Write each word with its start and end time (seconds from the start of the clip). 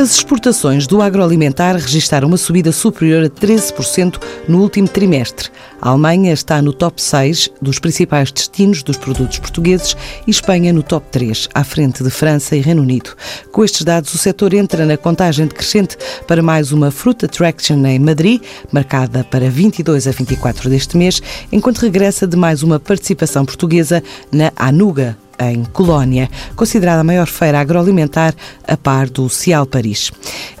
As 0.00 0.14
exportações 0.14 0.86
do 0.86 1.02
agroalimentar 1.02 1.76
registraram 1.76 2.26
uma 2.26 2.38
subida 2.38 2.72
superior 2.72 3.22
a 3.22 3.28
13% 3.28 4.18
no 4.48 4.62
último 4.62 4.88
trimestre. 4.88 5.50
A 5.78 5.90
Alemanha 5.90 6.32
está 6.32 6.62
no 6.62 6.72
top 6.72 7.02
6 7.02 7.50
dos 7.60 7.78
principais 7.78 8.32
destinos 8.32 8.82
dos 8.82 8.96
produtos 8.96 9.38
portugueses 9.38 9.94
e 10.26 10.30
Espanha 10.30 10.72
no 10.72 10.82
top 10.82 11.06
3, 11.10 11.50
à 11.54 11.62
frente 11.62 12.02
de 12.02 12.08
França 12.08 12.56
e 12.56 12.62
Reino 12.62 12.80
Unido. 12.80 13.14
Com 13.52 13.62
estes 13.62 13.82
dados, 13.82 14.14
o 14.14 14.16
setor 14.16 14.54
entra 14.54 14.86
na 14.86 14.96
contagem 14.96 15.46
decrescente 15.46 15.98
para 16.26 16.42
mais 16.42 16.72
uma 16.72 16.90
Fruit 16.90 17.26
Attraction 17.26 17.84
em 17.84 17.98
Madrid, 17.98 18.40
marcada 18.72 19.22
para 19.22 19.50
22 19.50 20.08
a 20.08 20.12
24 20.12 20.70
deste 20.70 20.96
mês, 20.96 21.20
enquanto 21.52 21.76
regressa 21.76 22.26
de 22.26 22.38
mais 22.38 22.62
uma 22.62 22.80
participação 22.80 23.44
portuguesa 23.44 24.02
na 24.32 24.50
Anuga, 24.56 25.14
em 25.40 25.64
Colónia, 25.64 26.28
considerada 26.54 27.00
a 27.00 27.04
maior 27.04 27.26
feira 27.26 27.60
agroalimentar 27.60 28.34
a 28.68 28.76
par 28.76 29.08
do 29.08 29.28
Cial 29.28 29.66
Paris. 29.66 30.12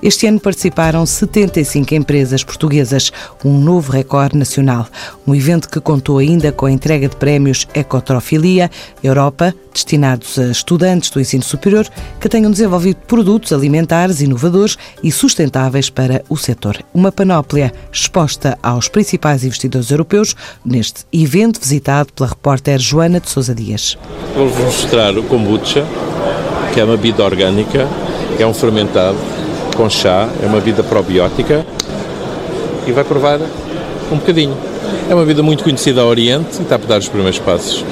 Este 0.02 0.26
ano 0.26 0.40
participaram 0.40 1.04
75 1.04 1.94
empresas 1.94 2.42
portuguesas, 2.42 3.12
um 3.44 3.58
novo 3.58 3.92
recorde 3.92 4.36
nacional. 4.36 4.86
Um 5.26 5.34
evento 5.34 5.68
que 5.68 5.80
contou 5.80 6.18
ainda 6.18 6.50
com 6.50 6.66
a 6.66 6.72
entrega 6.72 7.08
de 7.08 7.16
prémios 7.16 7.68
Ecotrofilia 7.74 8.70
Europa, 9.02 9.54
destinados 9.72 10.38
a 10.38 10.50
estudantes 10.50 11.10
do 11.10 11.20
ensino 11.20 11.42
superior 11.42 11.86
que 12.20 12.28
tenham 12.28 12.50
desenvolvido 12.50 12.96
produtos 13.06 13.52
alimentares 13.52 14.20
inovadores 14.20 14.76
e 15.02 15.12
sustentáveis 15.12 15.90
para 15.90 16.24
o 16.28 16.36
setor. 16.36 16.82
Uma 16.92 17.12
panóplia 17.12 17.72
exposta 17.92 18.58
aos 18.62 18.88
principais 18.88 19.44
investidores 19.44 19.90
europeus 19.90 20.34
neste 20.64 21.04
evento 21.12 21.60
visitado 21.60 22.12
pela 22.12 22.28
repórter 22.28 22.78
Joana 22.78 23.20
de 23.20 23.28
Sousa 23.30 23.54
Dias. 23.54 23.96
Mostrar 24.70 25.18
o 25.18 25.24
kombucha, 25.24 25.84
que 26.72 26.78
é 26.78 26.84
uma 26.84 26.96
bebida 26.96 27.24
orgânica, 27.24 27.88
é 28.38 28.46
um 28.46 28.54
fermentado 28.54 29.16
com 29.76 29.90
chá, 29.90 30.28
é 30.40 30.46
uma 30.46 30.58
bebida 30.60 30.84
probiótica 30.84 31.66
e 32.86 32.92
vai 32.92 33.02
provar 33.02 33.40
um 34.12 34.16
bocadinho. 34.16 34.56
É 35.08 35.14
uma 35.14 35.22
bebida 35.22 35.42
muito 35.42 35.64
conhecida 35.64 36.02
ao 36.02 36.06
Oriente 36.06 36.60
e 36.60 36.62
está 36.62 36.76
a 36.76 36.78
dar 36.78 36.98
os 36.98 37.08
primeiros 37.08 37.40
passos 37.40 37.84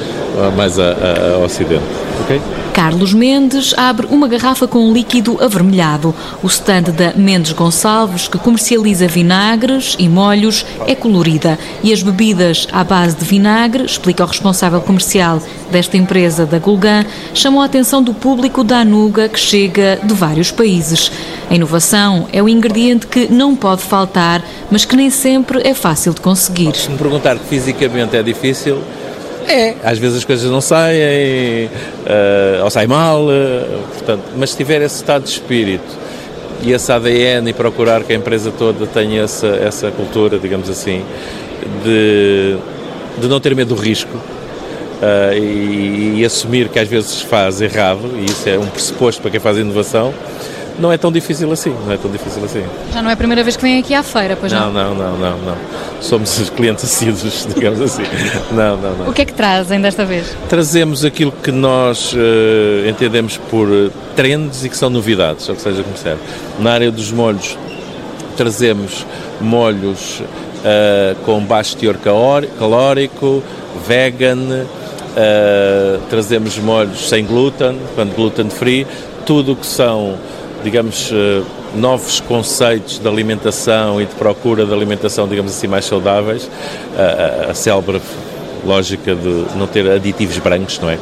mais 0.56 0.78
a, 0.78 0.92
a, 0.92 1.34
a 1.34 1.38
Ocidente. 1.38 2.07
Okay? 2.28 2.42
Carlos 2.74 3.14
Mendes 3.14 3.74
abre 3.76 4.06
uma 4.06 4.28
garrafa 4.28 4.68
com 4.68 4.78
um 4.78 4.92
líquido 4.92 5.42
avermelhado. 5.42 6.14
O 6.42 6.46
stand 6.46 6.82
da 6.94 7.14
Mendes 7.14 7.52
Gonçalves, 7.52 8.28
que 8.28 8.38
comercializa 8.38 9.08
vinagres 9.08 9.96
e 9.98 10.08
molhos, 10.08 10.64
é 10.86 10.94
colorida. 10.94 11.58
E 11.82 11.90
as 11.90 12.02
bebidas 12.02 12.68
à 12.70 12.84
base 12.84 13.16
de 13.16 13.24
vinagre, 13.24 13.84
explica 13.84 14.22
o 14.22 14.26
responsável 14.26 14.80
comercial 14.82 15.42
desta 15.72 15.96
empresa 15.96 16.44
da 16.44 16.58
Gulgan, 16.58 17.04
chamam 17.32 17.62
a 17.62 17.64
atenção 17.64 18.02
do 18.02 18.12
público 18.12 18.62
da 18.62 18.80
Anuga, 18.80 19.28
que 19.28 19.40
chega 19.40 19.98
de 20.02 20.12
vários 20.12 20.50
países. 20.50 21.10
A 21.50 21.54
inovação 21.54 22.28
é 22.30 22.42
o 22.42 22.48
ingrediente 22.48 23.06
que 23.06 23.32
não 23.32 23.56
pode 23.56 23.82
faltar, 23.82 24.44
mas 24.70 24.84
que 24.84 24.94
nem 24.94 25.08
sempre 25.08 25.66
é 25.66 25.72
fácil 25.72 26.12
de 26.12 26.20
conseguir. 26.20 26.76
Se 26.76 26.90
me 26.90 26.98
perguntar 26.98 27.38
que 27.38 27.46
fisicamente 27.46 28.16
é 28.16 28.22
difícil, 28.22 28.82
é, 29.48 29.76
às 29.82 29.98
vezes 29.98 30.18
as 30.18 30.24
coisas 30.24 30.50
não 30.50 30.60
saem, 30.60 31.66
uh, 31.66 32.64
ou 32.64 32.70
saem 32.70 32.86
mal, 32.86 33.24
uh, 33.24 33.78
portanto, 33.94 34.22
mas 34.36 34.50
se 34.50 34.56
tiver 34.56 34.82
esse 34.82 34.96
estado 34.96 35.24
de 35.24 35.30
espírito 35.30 35.96
e 36.62 36.72
esse 36.72 36.90
ADN 36.92 37.48
e 37.48 37.52
procurar 37.52 38.02
que 38.04 38.12
a 38.12 38.16
empresa 38.16 38.52
toda 38.56 38.86
tenha 38.86 39.22
essa, 39.22 39.46
essa 39.46 39.90
cultura, 39.90 40.38
digamos 40.38 40.68
assim, 40.68 41.02
de, 41.84 42.56
de 43.20 43.28
não 43.28 43.40
ter 43.40 43.54
medo 43.54 43.74
do 43.74 43.80
risco 43.80 44.16
uh, 44.16 45.34
e, 45.34 46.20
e 46.20 46.24
assumir 46.24 46.68
que 46.68 46.78
às 46.78 46.88
vezes 46.88 47.22
faz 47.22 47.60
errado, 47.60 48.10
e 48.18 48.26
isso 48.26 48.48
é 48.48 48.58
um 48.58 48.66
pressuposto 48.66 49.22
para 49.22 49.30
quem 49.30 49.40
faz 49.40 49.56
inovação, 49.56 50.12
não 50.78 50.92
é 50.92 50.96
tão 50.96 51.10
difícil 51.10 51.50
assim, 51.52 51.74
não 51.84 51.92
é 51.92 51.96
tão 51.96 52.10
difícil 52.10 52.44
assim. 52.44 52.64
Já 52.92 53.02
não 53.02 53.10
é 53.10 53.12
a 53.12 53.16
primeira 53.16 53.42
vez 53.42 53.56
que 53.56 53.62
vem 53.62 53.78
aqui 53.78 53.94
à 53.94 54.02
feira, 54.02 54.36
pois 54.36 54.52
não? 54.52 54.72
Não, 54.72 54.94
não, 54.94 54.94
não, 54.94 55.18
não, 55.18 55.38
não. 55.38 55.56
Somos 56.00 56.38
os 56.38 56.50
clientes 56.50 56.84
assíduos, 56.84 57.46
digamos 57.54 57.80
assim. 57.80 58.02
Não, 58.52 58.76
não, 58.76 58.96
não. 58.96 59.08
O 59.08 59.12
que 59.12 59.22
é 59.22 59.24
que 59.24 59.32
trazem 59.32 59.80
desta 59.80 60.04
vez? 60.04 60.36
Trazemos 60.48 61.04
aquilo 61.04 61.32
que 61.32 61.50
nós 61.50 62.12
uh, 62.12 62.88
entendemos 62.88 63.36
por 63.50 63.68
trends 64.14 64.64
e 64.64 64.68
que 64.68 64.76
são 64.76 64.88
novidades, 64.90 65.48
ou 65.48 65.56
seja, 65.56 65.82
como 65.82 65.96
serve. 65.96 66.20
Na 66.58 66.72
área 66.72 66.90
dos 66.90 67.10
molhos, 67.10 67.58
trazemos 68.36 69.04
molhos 69.40 70.20
uh, 70.20 71.14
com 71.24 71.40
baixo 71.40 71.76
teor 71.76 71.96
calórico, 72.58 73.42
vegan, 73.86 74.38
uh, 74.38 76.00
trazemos 76.08 76.56
molhos 76.58 77.08
sem 77.08 77.24
glúten, 77.24 77.78
quando 77.94 78.14
gluten 78.14 78.50
free, 78.50 78.86
tudo 79.26 79.52
o 79.52 79.56
que 79.56 79.66
são 79.66 80.16
digamos, 80.62 81.10
eh, 81.12 81.42
novos 81.74 82.20
conceitos 82.20 82.98
de 82.98 83.08
alimentação 83.08 84.00
e 84.00 84.06
de 84.06 84.14
procura 84.14 84.64
de 84.64 84.72
alimentação, 84.72 85.28
digamos 85.28 85.52
assim, 85.52 85.66
mais 85.66 85.84
saudáveis, 85.84 86.50
a, 86.96 87.48
a, 87.48 87.50
a 87.50 87.54
célebre 87.54 88.00
lógica 88.64 89.14
de 89.14 89.44
não 89.56 89.66
ter 89.66 89.88
aditivos 89.90 90.38
brancos, 90.38 90.78
não 90.78 90.90
é? 90.90 90.98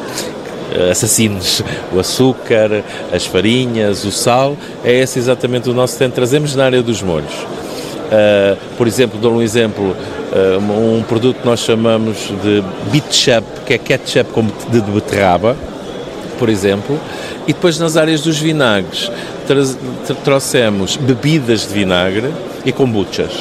Assassinos, 0.91 1.63
o 1.93 1.99
açúcar, 1.99 2.83
as 3.13 3.25
farinhas, 3.25 4.05
o 4.05 4.13
sal, 4.13 4.57
é 4.85 4.93
esse 4.93 5.19
exatamente 5.19 5.71
o 5.71 5.73
nosso 5.75 5.97
tempo. 5.97 6.15
Trazemos 6.15 6.55
na 6.55 6.65
área 6.65 6.83
dos 6.83 7.01
molhos. 7.03 7.33
Uh, 8.07 8.57
por 8.77 8.87
exemplo, 8.87 9.19
dou 9.19 9.33
um 9.33 9.43
exemplo, 9.43 9.97
uh, 10.33 10.99
um 10.99 11.03
produto 11.03 11.41
que 11.41 11.47
nós 11.47 11.61
chamamos 11.61 12.31
de 12.43 12.63
ketchup, 12.93 13.47
que 13.67 13.75
é 13.75 13.79
ketchup 13.79 14.31
de 14.71 14.81
beterraba, 14.81 15.57
por 16.39 16.49
exemplo, 16.49 17.01
e 17.49 17.53
depois 17.53 17.79
nas 17.79 17.97
áreas 17.97 18.21
dos 18.21 18.39
vinagres 18.39 19.11
trouxemos 20.25 20.97
bebidas 20.97 21.67
de 21.67 21.75
vinagre 21.75 22.33
e 22.65 22.73
kombuchas, 22.73 23.33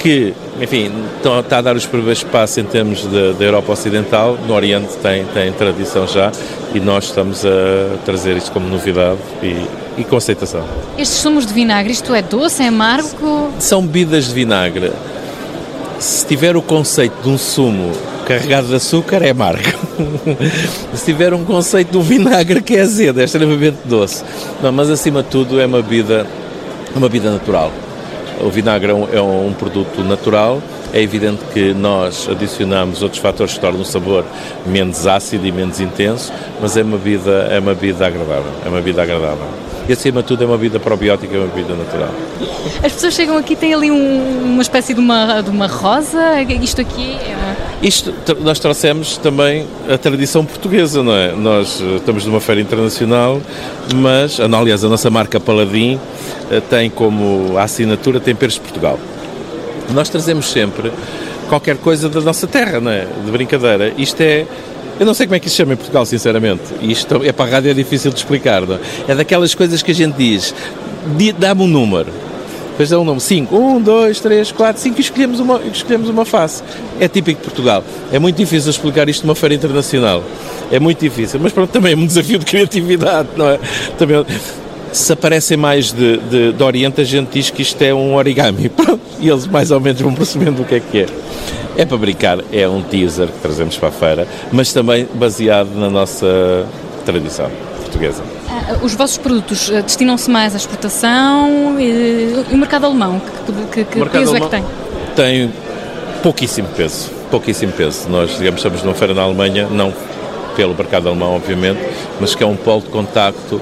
que, 0.00 0.34
enfim, 0.60 0.90
está 1.16 1.58
a 1.58 1.60
dar 1.60 1.76
os 1.76 1.86
primeiros 1.86 2.22
passos 2.22 2.58
em 2.58 2.64
termos 2.64 3.04
da 3.06 3.44
Europa 3.44 3.72
Ocidental, 3.72 4.38
no 4.46 4.54
Oriente 4.54 4.96
tem, 5.02 5.24
tem 5.26 5.52
tradição 5.52 6.06
já, 6.06 6.32
e 6.74 6.80
nós 6.80 7.04
estamos 7.04 7.44
a 7.44 7.96
trazer 8.04 8.36
isto 8.36 8.52
como 8.52 8.68
novidade 8.68 9.18
e, 9.42 9.66
e 9.98 10.04
com 10.04 10.16
aceitação. 10.16 10.64
Estes 10.96 11.18
sumos 11.18 11.46
de 11.46 11.52
vinagre, 11.52 11.92
isto 11.92 12.14
é 12.14 12.22
doce, 12.22 12.62
é 12.62 12.68
amargo? 12.68 13.50
São 13.58 13.82
bebidas 13.82 14.28
de 14.28 14.34
vinagre. 14.34 14.92
Se 15.98 16.24
tiver 16.26 16.56
o 16.56 16.62
conceito 16.62 17.22
de 17.22 17.28
um 17.28 17.36
sumo 17.36 17.92
carregado 18.30 18.68
de 18.68 18.76
açúcar, 18.76 19.22
é 19.22 19.30
amargo. 19.30 19.60
Se 20.94 21.04
tiver 21.04 21.34
um 21.34 21.44
conceito 21.44 21.98
um 21.98 22.02
vinagre 22.02 22.62
que 22.62 22.76
é 22.76 22.82
azedo, 22.82 23.20
é 23.20 23.24
extremamente 23.24 23.78
doce. 23.84 24.22
Não, 24.62 24.70
mas 24.70 24.88
acima 24.88 25.20
de 25.24 25.30
tudo 25.30 25.60
é 25.60 25.66
uma 25.66 25.82
bebida, 25.82 26.24
uma 26.94 27.08
bebida 27.08 27.32
natural. 27.32 27.72
O 28.40 28.48
vinagre 28.48 28.92
é 28.92 28.94
um, 28.94 29.08
é 29.12 29.20
um 29.20 29.52
produto 29.52 30.04
natural, 30.04 30.62
é 30.92 31.02
evidente 31.02 31.42
que 31.52 31.74
nós 31.74 32.28
adicionamos 32.30 33.02
outros 33.02 33.20
fatores 33.20 33.54
que 33.54 33.60
tornam 33.60 33.80
o 33.80 33.84
sabor 33.84 34.24
menos 34.64 35.08
ácido 35.08 35.44
e 35.44 35.50
menos 35.50 35.80
intenso, 35.80 36.32
mas 36.60 36.76
é 36.76 36.82
uma 36.84 36.98
bebida, 36.98 37.48
é 37.50 37.58
uma 37.58 37.74
bebida 37.74 38.06
agradável. 38.06 38.52
É 38.64 38.68
uma 38.68 38.78
bebida 38.78 39.02
agradável 39.02 39.48
e 39.90 39.92
acima 39.92 40.22
de 40.22 40.28
tudo 40.28 40.44
é 40.44 40.46
uma 40.46 40.56
vida 40.56 40.78
probiótica, 40.78 41.36
é 41.36 41.38
uma 41.40 41.48
vida 41.48 41.74
natural. 41.74 42.14
As 42.84 42.92
pessoas 42.92 43.12
chegam 43.12 43.36
aqui 43.36 43.56
têm 43.56 43.74
ali 43.74 43.90
um, 43.90 44.52
uma 44.52 44.62
espécie 44.62 44.94
de 44.94 45.00
uma, 45.00 45.40
de 45.40 45.50
uma 45.50 45.66
rosa, 45.66 46.40
isto 46.62 46.80
aqui 46.80 47.14
é... 47.14 47.56
Isto, 47.82 48.14
nós 48.40 48.60
trouxemos 48.60 49.16
também 49.16 49.66
a 49.92 49.98
tradição 49.98 50.44
portuguesa, 50.44 51.02
não 51.02 51.12
é? 51.12 51.32
Nós 51.32 51.80
eh, 51.80 51.96
estamos 51.96 52.24
numa 52.24 52.38
feira 52.38 52.60
internacional, 52.60 53.40
mas, 53.96 54.38
aliás, 54.38 54.84
a 54.84 54.88
nossa 54.88 55.10
marca 55.10 55.40
Paladin 55.40 55.98
eh, 56.50 56.60
tem 56.60 56.88
como 56.88 57.58
assinatura 57.58 58.20
Temperos 58.20 58.54
de 58.54 58.60
Portugal. 58.60 58.96
Nós 59.92 60.08
trazemos 60.08 60.46
sempre 60.50 60.92
qualquer 61.48 61.78
coisa 61.78 62.08
da 62.08 62.20
nossa 62.20 62.46
terra, 62.46 62.80
não 62.80 62.92
é? 62.92 63.06
De 63.24 63.30
brincadeira. 63.32 63.92
Isto 63.98 64.20
é 64.20 64.46
eu 65.00 65.06
não 65.06 65.14
sei 65.14 65.26
como 65.26 65.34
é 65.34 65.40
que 65.40 65.46
isso 65.46 65.56
se 65.56 65.62
chama 65.62 65.72
em 65.72 65.76
Portugal, 65.76 66.04
sinceramente. 66.04 66.62
Isto 66.82 67.22
é 67.24 67.32
para 67.32 67.50
a 67.50 67.54
rádio 67.54 67.70
é 67.70 67.74
difícil 67.74 68.10
de 68.10 68.18
explicar. 68.18 68.66
Não? 68.66 68.74
É? 68.74 68.80
é 69.08 69.14
daquelas 69.14 69.54
coisas 69.54 69.82
que 69.82 69.92
a 69.92 69.94
gente 69.94 70.14
diz, 70.14 70.54
dá-me 71.38 71.62
um 71.62 71.66
número. 71.66 72.12
Depois 72.72 72.90
dá 72.90 73.00
um 73.00 73.04
número, 73.04 73.20
5, 73.20 73.56
1, 73.56 73.80
2, 73.80 74.20
3, 74.20 74.52
4, 74.52 74.82
5 74.82 74.98
e 74.98 75.00
escolhemos 75.00 75.40
uma, 75.40 75.58
escolhemos 75.72 76.10
uma 76.10 76.26
face. 76.26 76.62
É 77.00 77.08
típico 77.08 77.40
de 77.40 77.46
Portugal. 77.46 77.82
É 78.12 78.18
muito 78.18 78.36
difícil 78.36 78.70
explicar 78.70 79.08
isto 79.08 79.26
numa 79.26 79.34
feira 79.34 79.54
internacional. 79.54 80.22
É 80.70 80.78
muito 80.78 81.00
difícil. 81.00 81.40
Mas 81.42 81.52
pronto, 81.52 81.70
também 81.70 81.94
é 81.94 81.96
um 81.96 82.06
desafio 82.06 82.38
de 82.38 82.44
criatividade, 82.44 83.28
não 83.38 83.48
é? 83.48 83.58
Também, 83.96 84.22
se 84.92 85.12
aparecem 85.12 85.56
mais 85.56 85.92
de, 85.92 86.16
de, 86.18 86.52
de 86.52 86.62
Oriente, 86.62 87.00
a 87.00 87.04
gente 87.04 87.30
diz 87.32 87.50
que 87.50 87.62
isto 87.62 87.80
é 87.82 87.94
um 87.94 88.14
origami. 88.14 88.68
Pronto, 88.70 89.00
e 89.18 89.28
eles 89.28 89.46
mais 89.46 89.70
ou 89.70 89.80
menos 89.80 90.00
vão 90.00 90.14
percebendo 90.14 90.62
o 90.62 90.64
que 90.64 90.76
é 90.76 90.80
que 90.80 90.98
é. 91.00 91.06
É 91.76 91.84
para 91.84 91.96
brincar, 91.96 92.38
é 92.52 92.68
um 92.68 92.82
teaser 92.82 93.28
que 93.28 93.38
trazemos 93.40 93.76
para 93.76 93.88
a 93.88 93.92
feira, 93.92 94.28
mas 94.52 94.72
também 94.72 95.06
baseado 95.14 95.70
na 95.74 95.88
nossa 95.88 96.66
tradição 97.04 97.50
portuguesa. 97.80 98.22
Ah, 98.48 98.78
os 98.82 98.94
vossos 98.94 99.18
produtos 99.18 99.70
ah, 99.72 99.80
destinam-se 99.80 100.30
mais 100.30 100.54
à 100.54 100.56
exportação 100.56 101.78
e, 101.78 102.44
e 102.50 102.54
o 102.54 102.58
mercado 102.58 102.86
alemão, 102.86 103.20
que, 103.46 103.52
que, 103.52 103.84
que 103.84 103.98
mercado 103.98 104.20
peso 104.20 104.30
alemão 104.30 104.48
é 104.48 104.50
que 104.50 105.16
tem? 105.16 105.44
Tem 105.48 105.52
pouquíssimo 106.22 106.68
peso, 106.76 107.10
pouquíssimo 107.30 107.72
peso. 107.72 108.08
Nós, 108.08 108.36
digamos, 108.36 108.60
estamos 108.60 108.82
numa 108.82 108.94
feira 108.94 109.14
na 109.14 109.22
Alemanha, 109.22 109.68
não 109.70 109.92
pelo 110.56 110.74
mercado 110.74 111.08
alemão, 111.08 111.36
obviamente, 111.36 111.80
mas 112.20 112.34
que 112.34 112.42
é 112.42 112.46
um 112.46 112.56
polo 112.56 112.82
de 112.82 112.88
contacto 112.88 113.60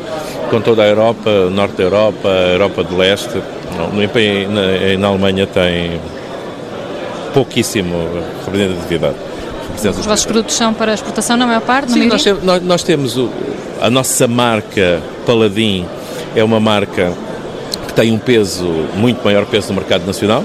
com 0.50 0.60
toda 0.60 0.82
a 0.82 0.86
Europa, 0.86 1.50
Norte 1.50 1.76
da 1.76 1.84
Europa, 1.84 2.28
Europa 2.28 2.84
do 2.84 2.96
Leste. 2.96 3.40
Na, 3.76 4.98
na 4.98 5.08
Alemanha 5.08 5.46
tem 5.46 6.00
pouquíssimo 7.32 7.94
representatividade. 8.44 9.16
Os 9.76 10.06
vossos 10.06 10.26
produtos 10.26 10.56
são 10.56 10.74
para 10.74 10.92
exportação 10.94 11.36
na 11.36 11.46
maior 11.46 11.60
parte? 11.60 11.92
Sim, 11.92 12.06
nós, 12.06 12.24
nós, 12.42 12.62
nós, 12.62 12.82
temos 12.82 13.16
o, 13.16 13.30
a 13.80 13.88
nossa 13.88 14.26
marca 14.26 15.00
Paladin, 15.24 15.86
é 16.34 16.42
uma 16.42 16.58
marca 16.58 17.12
que 17.86 17.92
tem 17.92 18.10
um 18.10 18.18
peso, 18.18 18.66
muito 18.96 19.24
maior 19.24 19.46
peso 19.46 19.68
no 19.68 19.74
mercado 19.74 20.04
nacional, 20.04 20.42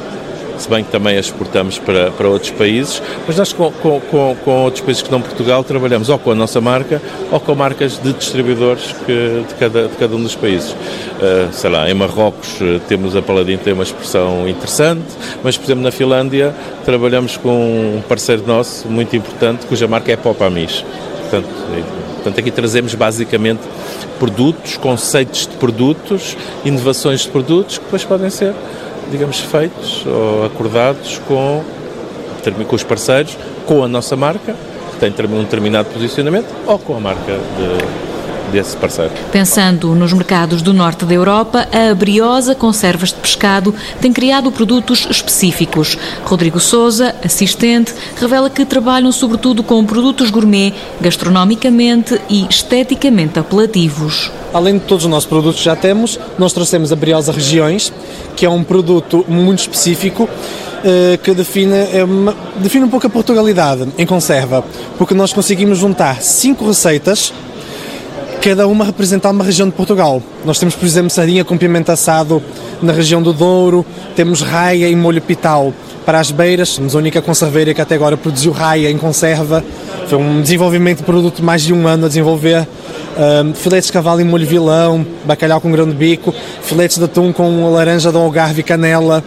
se 0.64 0.70
bem 0.70 0.84
que 0.84 0.92
também 0.92 1.18
as 1.18 1.26
exportamos 1.26 1.78
para, 1.78 2.10
para 2.12 2.28
outros 2.30 2.52
países, 2.52 3.02
mas 3.28 3.38
nós 3.38 3.52
com, 3.52 3.70
com, 3.72 4.36
com, 4.44 4.64
outros 4.64 4.82
países 4.82 5.04
que 5.04 5.12
não 5.12 5.22
Portugal 5.22 5.62
trabalhamos 5.64 6.08
ou 6.08 6.18
com 6.18 6.32
a 6.32 6.36
nossa 6.36 6.62
marca 6.62 7.02
ou 7.30 7.40
com 7.40 7.54
marcas 7.54 8.00
de 8.02 8.14
distribuidores 8.14 8.96
que, 9.06 9.44
de, 9.48 9.56
cada, 9.60 9.88
de 9.90 9.96
cada 9.98 10.16
um 10.16 10.24
dos 10.24 10.36
países. 10.36 10.72
Uh, 10.72 11.52
sei 11.52 11.70
lá, 11.70 11.90
em 11.90 11.94
Marrocos 11.94 12.62
uh, 12.62 12.80
temos 12.88 13.14
a 13.16 13.22
Paladin, 13.22 13.58
tem 13.58 13.74
uma 13.74 13.84
expressão 13.84 14.48
interessante, 14.48 15.04
mas 15.44 15.58
por 15.58 15.66
exemplo 15.66 15.84
na 15.84 15.92
Finlândia 15.92 16.56
trabalhamos 16.86 17.36
com 17.36 17.98
um 17.98 18.02
parceiro 18.08 18.44
nosso 18.48 18.88
muito 18.88 19.14
importante 19.16 19.66
cuja 19.66 19.86
marca 19.86 20.14
é 20.14 20.16
Popamis. 20.16 20.86
Portanto, 21.30 21.50
portanto, 22.16 22.40
aqui 22.40 22.52
trazemos 22.52 22.96
basicamente 22.96 23.62
produtos, 24.18 24.78
conceitos 24.78 25.48
de 25.48 25.58
produtos, 25.58 26.38
inovações 26.64 27.22
de 27.22 27.30
produtos 27.30 27.78
que 27.78 27.84
depois 27.84 28.06
podem 28.06 28.30
ser 28.30 28.54
digamos, 29.12 29.40
feitos 29.40 30.06
ou 30.06 30.46
acordados 30.46 31.20
com, 31.28 31.64
com 32.68 32.76
os 32.76 32.84
parceiros, 32.84 33.38
com 33.66 33.84
a 33.84 33.88
nossa 33.88 34.16
marca, 34.16 34.56
que 34.92 35.00
tem 35.00 35.10
um 35.10 35.44
determinado 35.44 35.90
posicionamento, 35.90 36.48
ou 36.66 36.80
com 36.80 36.96
a 36.96 37.00
marca 37.00 37.34
de, 37.34 38.13
desse 38.54 38.78
parceiro. 38.78 39.12
Pensando 39.32 39.96
nos 39.96 40.14
mercados 40.14 40.62
do 40.62 40.74
norte 40.74 41.04
da 41.06 41.14
Europa, 41.14 41.68
a 41.72 41.94
Briosa 41.96 42.54
Conservas 42.54 43.10
de 43.10 43.16
Pescado 43.16 43.74
tem 44.00 44.14
criado 44.14 44.52
produtos 44.52 45.08
específicos. 45.10 45.98
Rodrigo 46.24 46.60
Souza, 46.60 47.16
assistente, 47.26 47.94
revela 48.16 48.50
que 48.50 48.64
trabalham 48.64 49.12
sobretudo 49.12 49.64
com 49.64 49.84
produtos 49.84 50.30
gourmet, 50.30 50.74
gastronomicamente 51.02 52.22
e 52.30 52.46
esteticamente 52.48 53.40
apelativos. 53.40 54.32
Além 54.54 54.78
de 54.78 54.86
todos 54.86 55.04
os 55.06 55.10
nossos 55.10 55.28
produtos 55.28 55.60
que 55.60 55.66
já 55.66 55.76
temos, 55.76 56.20
nós 56.38 56.54
trouxemos 56.54 56.92
a 56.92 56.96
Briosa 56.96 57.32
Regiões, 57.32 57.92
que 58.36 58.46
é 58.46 58.50
um 58.50 58.64
produto 58.64 59.26
muito 59.28 59.60
específico 59.60 60.30
eh, 60.84 61.18
que 61.24 61.34
define, 61.34 61.88
é 61.92 62.04
uma, 62.04 62.36
define 62.58 62.86
um 62.86 62.90
pouco 62.90 63.08
a 63.08 63.10
Portugalidade 63.10 63.88
em 63.98 64.06
conserva, 64.06 64.64
porque 64.98 65.16
nós 65.16 65.34
conseguimos 65.34 65.80
juntar 65.80 66.22
cinco 66.22 66.68
receitas 66.68 67.34
cada 68.44 68.68
uma 68.68 68.84
representar 68.84 69.32
uma 69.32 69.42
região 69.42 69.70
de 69.70 69.74
Portugal. 69.74 70.22
Nós 70.44 70.60
temos, 70.60 70.76
por 70.76 70.86
exemplo, 70.86 71.10
sardinha 71.10 71.46
com 71.46 71.58
pimenta 71.58 71.94
assado 71.94 72.44
na 72.82 72.92
região 72.92 73.22
do 73.22 73.32
Douro, 73.32 73.86
temos 74.18 74.42
raia 74.42 74.90
e 74.90 74.96
molho 74.98 75.22
pital 75.22 75.74
para 76.06 76.20
as 76.20 76.30
beiras, 76.30 76.68
somos 76.68 76.94
a 76.94 76.98
única 76.98 77.22
conserveira 77.22 77.74
que 77.74 77.80
até 77.80 77.96
agora 77.96 78.18
produziu 78.18 78.52
raia 78.52 78.92
em 78.92 78.98
conserva. 78.98 79.64
Foi 80.08 80.18
um 80.18 80.42
desenvolvimento 80.42 80.98
de 80.98 81.04
produto 81.06 81.38
de 81.38 81.42
mais 81.42 81.62
de 81.62 81.72
um 81.72 81.88
ano 81.88 82.04
a 82.04 82.08
desenvolver. 82.10 82.68
Um, 83.18 83.54
filetes 83.54 83.88
de 83.88 83.94
cavalo 83.94 84.20
em 84.20 84.26
molho 84.26 84.46
vilão, 84.46 85.06
bacalhau 85.24 85.62
com 85.62 85.72
grão 85.72 85.88
de 85.88 85.96
bico, 85.96 86.36
filetes 86.64 86.98
de 86.98 87.06
atum 87.06 87.32
com 87.32 87.72
laranja 87.72 88.12
do 88.12 88.18
Algarve 88.18 88.60
e 88.60 88.64
canela. 88.64 89.24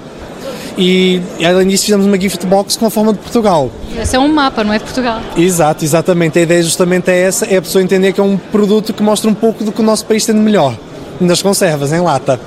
E 0.79 1.23
além 1.45 1.69
disso 1.69 1.85
fizemos 1.85 2.07
uma 2.07 2.21
gift 2.21 2.45
box 2.47 2.77
com 2.77 2.87
a 2.87 2.91
forma 2.91 3.13
de 3.13 3.19
Portugal. 3.19 3.71
Esse 3.99 4.17
é 4.17 4.19
um 4.19 4.29
mapa, 4.29 4.63
não 4.63 4.73
é 4.73 4.79
de 4.79 4.85
Portugal? 4.85 5.21
Exato, 5.37 5.85
exatamente. 5.85 6.39
A 6.39 6.43
ideia 6.43 6.63
justamente 6.63 7.11
é 7.11 7.19
essa, 7.19 7.47
é 7.47 7.57
a 7.57 7.63
pessoa 7.63 7.83
entender 7.83 8.13
que 8.13 8.21
é 8.21 8.25
um 8.25 8.37
produto 8.37 8.93
que 8.93 9.03
mostra 9.03 9.31
um 9.31 9.35
pouco 9.35 9.65
do 9.65 9.73
que 9.73 9.81
o 9.81 9.85
nosso 9.85 10.05
país 10.05 10.27
tem 10.27 10.35
de 10.35 10.41
melhor, 10.41 10.77
nas 11.21 11.41
conservas, 11.41 11.93
em 11.93 12.01
lata. 12.01 12.39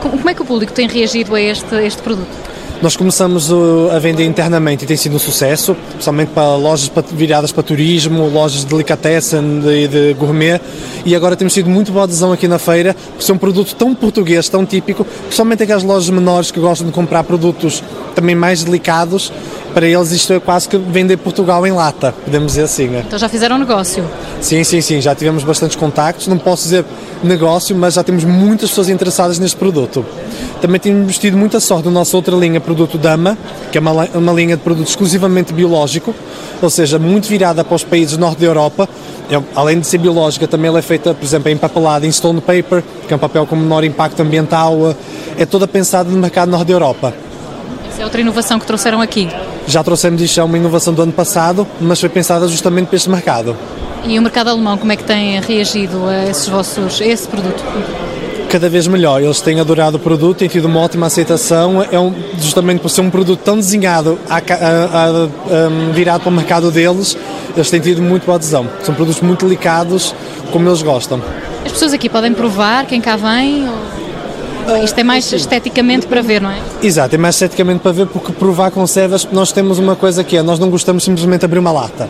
Como 0.00 0.28
é 0.28 0.34
que 0.34 0.42
o 0.42 0.44
público 0.44 0.72
tem 0.72 0.86
reagido 0.86 1.34
a 1.34 1.40
este, 1.40 1.74
a 1.74 1.82
este 1.82 2.02
produto? 2.02 2.49
Nós 2.82 2.96
começamos 2.96 3.50
a 3.94 3.98
vender 3.98 4.24
internamente 4.24 4.84
e 4.84 4.86
tem 4.86 4.96
sido 4.96 5.14
um 5.14 5.18
sucesso, 5.18 5.76
principalmente 5.90 6.30
para 6.30 6.56
lojas 6.56 6.90
viradas 7.12 7.52
para 7.52 7.62
turismo, 7.62 8.26
lojas 8.28 8.60
de 8.60 8.66
delicatessen 8.68 9.60
e 9.66 9.86
de, 9.86 10.14
gourmet, 10.14 10.58
e 11.04 11.14
agora 11.14 11.36
temos 11.36 11.52
tido 11.52 11.68
muito 11.68 11.92
boa 11.92 12.04
adesão 12.04 12.32
aqui 12.32 12.48
na 12.48 12.58
feira, 12.58 12.96
por 13.14 13.22
ser 13.22 13.32
um 13.32 13.38
produto 13.38 13.74
tão 13.74 13.94
português, 13.94 14.48
tão 14.48 14.64
típico, 14.64 15.04
principalmente 15.04 15.62
aquelas 15.62 15.82
lojas 15.82 16.08
menores 16.08 16.50
que 16.50 16.58
gostam 16.58 16.86
de 16.86 16.92
comprar 16.94 17.22
produtos 17.22 17.82
também 18.14 18.34
mais 18.34 18.64
delicados, 18.64 19.30
para 19.74 19.86
eles 19.86 20.10
isto 20.10 20.32
é 20.32 20.40
quase 20.40 20.66
que 20.66 20.78
vender 20.78 21.18
Portugal 21.18 21.66
em 21.66 21.72
lata, 21.72 22.14
podemos 22.24 22.52
dizer 22.52 22.62
assim. 22.62 22.88
Né? 22.88 23.04
Então 23.06 23.18
já 23.18 23.28
fizeram 23.28 23.58
negócio? 23.58 24.04
Sim, 24.40 24.64
sim, 24.64 24.80
sim, 24.80 25.02
já 25.02 25.14
tivemos 25.14 25.44
bastantes 25.44 25.76
contactos, 25.76 26.26
não 26.26 26.38
posso 26.38 26.62
dizer 26.62 26.84
negócio, 27.22 27.76
mas 27.76 27.94
já 27.94 28.02
temos 28.02 28.24
muitas 28.24 28.70
pessoas 28.70 28.88
interessadas 28.88 29.38
neste 29.38 29.56
produto. 29.56 30.04
Também 30.60 30.80
temos 30.80 31.18
tido 31.18 31.36
muita 31.36 31.60
sorte 31.60 31.86
na 31.86 31.90
nossa 31.90 32.16
outra 32.16 32.36
linha, 32.36 32.60
produto 32.70 32.96
Dama, 32.96 33.36
que 33.72 33.78
é 33.78 33.80
uma, 33.80 34.08
uma 34.14 34.32
linha 34.32 34.56
de 34.56 34.62
produto 34.62 34.86
exclusivamente 34.86 35.52
biológico, 35.52 36.14
ou 36.62 36.70
seja, 36.70 37.00
muito 37.00 37.26
virada 37.26 37.64
para 37.64 37.74
os 37.74 37.82
países 37.82 38.16
do 38.16 38.20
norte 38.20 38.38
da 38.38 38.46
Europa. 38.46 38.88
É, 39.28 39.42
além 39.56 39.80
de 39.80 39.86
ser 39.88 39.98
biológica, 39.98 40.46
também 40.46 40.68
ela 40.68 40.78
é 40.78 40.82
feita, 40.82 41.12
por 41.12 41.24
exemplo, 41.24 41.50
em 41.50 41.56
papelada 41.56 42.06
em 42.06 42.12
stone 42.12 42.40
paper, 42.40 42.84
que 43.08 43.12
é 43.12 43.16
um 43.16 43.18
papel 43.18 43.44
com 43.44 43.56
menor 43.56 43.82
impacto 43.82 44.20
ambiental. 44.20 44.94
É 45.36 45.44
toda 45.44 45.66
pensada 45.66 46.08
no 46.08 46.18
mercado 46.18 46.48
norte 46.48 46.66
da 46.66 46.72
Europa. 46.72 47.12
Essa 47.88 48.02
é 48.02 48.04
outra 48.04 48.20
inovação 48.20 48.58
que 48.60 48.66
trouxeram 48.66 49.00
aqui. 49.00 49.28
Já 49.66 49.82
trouxemos 49.82 50.22
isto, 50.22 50.38
é 50.40 50.44
uma 50.44 50.56
inovação 50.56 50.94
do 50.94 51.02
ano 51.02 51.12
passado, 51.12 51.66
mas 51.80 51.98
foi 51.98 52.08
pensada 52.08 52.46
justamente 52.46 52.86
para 52.86 52.96
este 52.96 53.10
mercado. 53.10 53.56
E 54.04 54.16
o 54.16 54.22
mercado 54.22 54.48
alemão, 54.48 54.78
como 54.78 54.92
é 54.92 54.96
que 54.96 55.04
tem 55.04 55.40
reagido 55.40 56.06
a 56.06 56.26
esses 56.26 56.48
vossos, 56.48 57.00
a 57.00 57.04
esse 57.04 57.26
produto? 57.26 57.62
Cada 58.50 58.68
vez 58.68 58.86
melhor. 58.88 59.22
Eles 59.22 59.40
têm 59.40 59.60
adorado 59.60 59.96
o 59.96 60.00
produto, 60.00 60.38
têm 60.38 60.48
tido 60.48 60.64
uma 60.66 60.80
ótima 60.80 61.06
aceitação. 61.06 61.86
É 61.90 61.98
um, 61.98 62.12
justamente 62.38 62.80
por 62.80 62.90
ser 62.90 63.00
um 63.00 63.08
produto 63.08 63.40
tão 63.42 63.56
desenhado, 63.56 64.18
a, 64.28 64.36
a, 64.36 64.38
a, 64.38 65.92
virado 65.94 66.22
para 66.22 66.28
o 66.28 66.32
mercado 66.32 66.70
deles, 66.70 67.16
eles 67.54 67.70
têm 67.70 67.80
tido 67.80 68.02
muito 68.02 68.26
boa 68.26 68.36
adesão. 68.36 68.68
São 68.82 68.94
produtos 68.94 69.22
muito 69.22 69.46
delicados, 69.46 70.14
como 70.52 70.68
eles 70.68 70.82
gostam. 70.82 71.22
As 71.64 71.72
pessoas 71.72 71.92
aqui 71.92 72.08
podem 72.08 72.34
provar, 72.34 72.84
quem 72.86 73.00
cá 73.00 73.16
vem? 73.16 73.68
Ou... 73.68 74.84
Isto 74.84 74.98
é 74.98 75.02
mais 75.02 75.32
esteticamente 75.32 76.06
para 76.06 76.20
ver, 76.20 76.40
não 76.40 76.50
é? 76.50 76.58
Exato, 76.82 77.14
é 77.14 77.18
mais 77.18 77.36
esteticamente 77.36 77.80
para 77.80 77.92
ver 77.92 78.06
porque 78.06 78.32
provar 78.32 78.70
conservas, 78.70 79.26
nós 79.32 79.52
temos 79.52 79.78
uma 79.78 79.96
coisa 79.96 80.22
que 80.22 80.36
é, 80.36 80.42
nós 80.42 80.58
não 80.58 80.70
gostamos 80.70 81.02
simplesmente 81.04 81.40
de 81.40 81.44
abrir 81.46 81.58
uma 81.58 81.72
lata. 81.72 82.08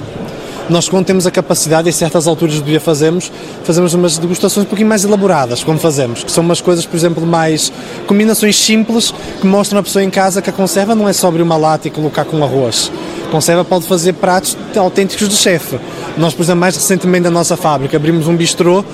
Nós, 0.70 0.88
quando 0.88 1.04
temos 1.04 1.26
a 1.26 1.32
capacidade, 1.32 1.88
em 1.88 1.92
certas 1.92 2.28
alturas 2.28 2.54
do 2.54 2.62
dia 2.62 2.78
fazemos, 2.78 3.30
fazemos 3.64 3.92
umas 3.92 4.18
degustações 4.18 4.64
um 4.64 4.68
pouquinho 4.68 4.88
mais 4.88 5.02
elaboradas, 5.02 5.64
como 5.64 5.80
fazemos, 5.80 6.22
que 6.22 6.30
são 6.30 6.44
umas 6.44 6.60
coisas, 6.60 6.86
por 6.86 6.96
exemplo, 6.96 7.26
mais 7.26 7.72
combinações 8.06 8.56
simples 8.56 9.12
que 9.40 9.46
mostram 9.48 9.80
a 9.80 9.82
pessoa 9.82 10.04
em 10.04 10.10
casa 10.10 10.40
que 10.40 10.48
a 10.48 10.52
conserva 10.52 10.94
não 10.94 11.08
é 11.08 11.12
só 11.12 11.26
abrir 11.26 11.42
uma 11.42 11.56
lata 11.56 11.88
e 11.88 11.90
colocar 11.90 12.24
com 12.24 12.44
arroz. 12.44 12.92
A 13.26 13.30
conserva 13.32 13.64
pode 13.64 13.84
fazer 13.84 14.12
pratos 14.12 14.56
autênticos 14.76 15.28
de 15.28 15.34
chefe. 15.34 15.76
Nós, 16.16 16.34
por 16.34 16.44
exemplo, 16.44 16.60
mais 16.60 16.76
recentemente 16.76 17.24
na 17.24 17.30
nossa 17.30 17.56
fábrica 17.56 17.96
abrimos 17.96 18.28
um 18.28 18.36
bistrô 18.36 18.84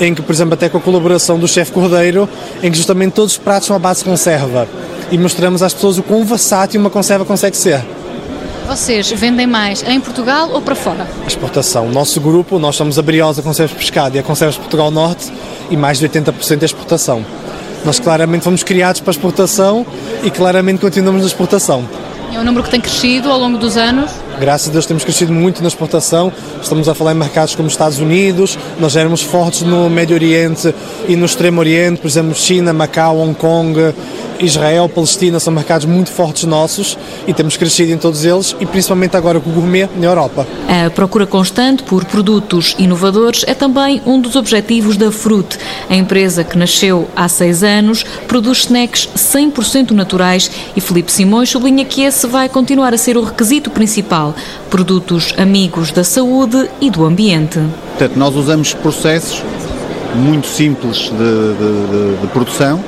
em 0.00 0.14
que, 0.14 0.22
por 0.22 0.32
exemplo, 0.32 0.54
até 0.54 0.70
com 0.70 0.78
a 0.78 0.80
colaboração 0.80 1.38
do 1.38 1.46
chefe 1.46 1.72
Cordeiro, 1.72 2.26
em 2.62 2.70
que 2.70 2.78
justamente 2.78 3.12
todos 3.12 3.32
os 3.32 3.38
pratos 3.38 3.66
são 3.66 3.76
à 3.76 3.78
base 3.78 3.98
de 3.98 4.08
conserva 4.08 4.66
e 5.10 5.18
mostramos 5.18 5.62
às 5.62 5.74
pessoas 5.74 5.98
o 5.98 6.02
quão 6.02 6.24
versátil 6.24 6.80
uma 6.80 6.88
conserva 6.88 7.26
consegue 7.26 7.56
ser. 7.56 7.84
Vocês 8.68 9.10
vendem 9.12 9.46
mais 9.46 9.82
em 9.82 9.98
Portugal 9.98 10.50
ou 10.52 10.60
para 10.60 10.74
fora? 10.74 11.08
Exportação. 11.26 11.86
O 11.86 11.90
nosso 11.90 12.20
grupo, 12.20 12.58
nós 12.58 12.76
somos 12.76 12.98
a 12.98 13.02
Briosa 13.02 13.40
Conservas 13.40 13.74
Pescado 13.74 14.14
e 14.14 14.18
a 14.18 14.22
Conservas 14.22 14.58
Portugal 14.58 14.90
Norte 14.90 15.32
e 15.70 15.76
mais 15.76 15.98
de 15.98 16.06
80% 16.06 16.60
é 16.60 16.64
exportação. 16.66 17.24
Nós 17.82 17.98
claramente 17.98 18.42
fomos 18.42 18.62
criados 18.62 19.00
para 19.00 19.10
exportação 19.10 19.86
e 20.22 20.30
claramente 20.30 20.80
continuamos 20.80 21.22
na 21.22 21.26
exportação. 21.28 21.82
É 22.30 22.38
um 22.38 22.44
número 22.44 22.62
que 22.62 22.70
tem 22.70 22.78
crescido 22.78 23.30
ao 23.30 23.38
longo 23.38 23.56
dos 23.56 23.78
anos? 23.78 24.10
Graças 24.38 24.68
a 24.68 24.70
Deus 24.72 24.84
temos 24.84 25.02
crescido 25.02 25.32
muito 25.32 25.62
na 25.62 25.68
exportação. 25.68 26.30
Estamos 26.62 26.90
a 26.90 26.94
falar 26.94 27.12
em 27.12 27.16
mercados 27.16 27.54
como 27.54 27.68
Estados 27.68 27.98
Unidos, 27.98 28.58
nós 28.78 28.96
éramos 28.96 29.22
fortes 29.22 29.62
no 29.62 29.88
Médio 29.88 30.14
Oriente 30.14 30.74
e 31.08 31.16
no 31.16 31.24
Extremo 31.24 31.58
Oriente, 31.58 32.02
por 32.02 32.06
exemplo, 32.06 32.34
China, 32.34 32.74
Macau, 32.74 33.16
Hong 33.18 33.34
Kong, 33.34 33.94
Israel, 34.40 34.88
Palestina 34.88 35.40
são 35.40 35.52
mercados 35.52 35.86
muito 35.86 36.10
fortes 36.10 36.44
nossos 36.44 36.96
e 37.26 37.34
temos 37.34 37.56
crescido 37.56 37.92
em 37.92 37.98
todos 37.98 38.24
eles 38.24 38.54
e 38.60 38.66
principalmente 38.66 39.16
agora 39.16 39.40
com 39.40 39.50
o 39.50 39.52
gourmet 39.52 39.88
na 39.96 40.06
Europa. 40.06 40.46
A 40.68 40.90
procura 40.90 41.26
constante 41.26 41.82
por 41.82 42.04
produtos 42.04 42.74
inovadores 42.78 43.44
é 43.46 43.54
também 43.54 44.00
um 44.06 44.20
dos 44.20 44.36
objetivos 44.36 44.96
da 44.96 45.10
Fruit. 45.10 45.58
A 45.88 45.96
empresa 45.96 46.44
que 46.44 46.56
nasceu 46.56 47.08
há 47.16 47.28
seis 47.28 47.62
anos 47.62 48.04
produz 48.26 48.58
snacks 48.58 49.08
100% 49.16 49.90
naturais 49.90 50.50
e 50.76 50.80
Felipe 50.80 51.10
Simões 51.10 51.50
sublinha 51.50 51.84
que 51.84 52.02
esse 52.02 52.26
vai 52.26 52.48
continuar 52.48 52.94
a 52.94 52.98
ser 52.98 53.16
o 53.16 53.22
requisito 53.22 53.70
principal. 53.70 54.34
Produtos 54.70 55.34
amigos 55.36 55.90
da 55.90 56.04
saúde 56.04 56.68
e 56.80 56.90
do 56.90 57.04
ambiente. 57.04 57.58
Portanto, 57.90 58.16
nós 58.16 58.34
usamos 58.34 58.74
processos 58.74 59.42
muito 60.14 60.46
simples 60.46 61.10
de, 61.10 61.10
de, 61.10 62.20
de, 62.20 62.26
produção 62.28 62.82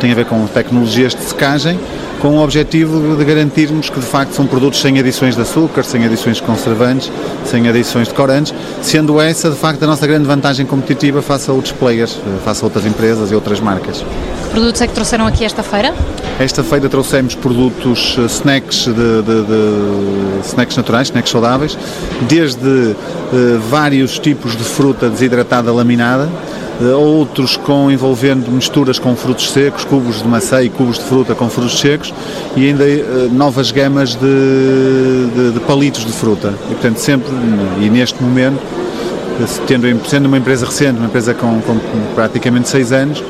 tem 0.00 0.12
a 0.12 0.14
ver 0.14 0.26
com 0.26 0.46
tecnologias 0.46 1.14
de 1.14 1.22
secagem, 1.22 1.78
com 2.20 2.38
o 2.38 2.42
objetivo 2.42 3.16
de 3.16 3.24
garantirmos 3.24 3.88
que 3.88 4.00
de 4.00 4.06
facto 4.06 4.32
são 4.32 4.46
produtos 4.46 4.80
sem 4.80 4.98
adições 4.98 5.34
de 5.34 5.42
açúcar, 5.42 5.84
sem 5.84 6.04
adições 6.04 6.36
de 6.36 6.42
conservantes, 6.42 7.10
sem 7.44 7.68
adições 7.68 8.08
de 8.08 8.14
corantes, 8.14 8.54
sendo 8.82 9.20
essa 9.20 9.50
de 9.50 9.56
facto 9.56 9.82
a 9.82 9.86
nossa 9.86 10.06
grande 10.06 10.26
vantagem 10.26 10.66
competitiva 10.66 11.22
face 11.22 11.50
a 11.50 11.52
outros 11.52 11.72
players, 11.72 12.18
face 12.44 12.62
a 12.62 12.64
outras 12.64 12.84
empresas 12.86 13.30
e 13.30 13.34
outras 13.34 13.60
marcas. 13.60 14.04
Que 14.44 14.50
produtos 14.50 14.80
é 14.80 14.86
que 14.86 14.94
trouxeram 14.94 15.26
aqui 15.26 15.44
esta 15.44 15.62
feira? 15.62 15.94
Esta 16.38 16.62
feira 16.62 16.86
trouxemos 16.86 17.34
produtos, 17.34 18.14
eh, 18.18 18.26
snacks, 18.26 18.84
de, 18.84 18.92
de, 18.92 19.42
de 19.44 20.46
snacks 20.46 20.76
naturais, 20.76 21.08
snacks 21.08 21.30
saudáveis, 21.30 21.78
desde 22.28 22.60
uh, 22.68 22.94
vários 23.70 24.18
tipos 24.18 24.54
de 24.54 24.62
fruta 24.62 25.08
desidratada 25.08 25.72
laminada, 25.72 26.28
uh, 26.78 26.94
outros 26.94 27.56
com 27.56 27.90
envolvendo 27.90 28.50
misturas 28.50 28.98
com 28.98 29.16
frutos 29.16 29.50
secos, 29.50 29.82
cubos 29.84 30.22
de 30.22 30.28
maçã 30.28 30.62
e 30.62 30.68
cubos 30.68 30.98
de 30.98 31.04
fruta 31.04 31.34
com 31.34 31.48
frutos 31.48 31.80
secos 31.80 32.12
e 32.54 32.66
ainda 32.66 32.84
novas 33.32 33.72
gamas 33.72 34.14
de, 34.14 35.30
de, 35.34 35.52
de, 35.52 35.60
palitos 35.60 36.04
de 36.04 36.12
fruta. 36.12 36.52
E 36.70 36.74
portanto 36.74 36.98
sempre, 36.98 37.32
e 37.80 37.88
neste 37.88 38.22
momento, 38.22 38.60
tendo, 39.66 40.06
sendo 40.06 40.26
uma 40.26 40.36
empresa 40.36 40.66
recente, 40.66 40.98
uma 40.98 41.06
empresa 41.06 41.32
com, 41.32 41.62
com 41.62 41.78
praticamente 42.14 42.68
seis 42.68 42.92
anos, 42.92 43.24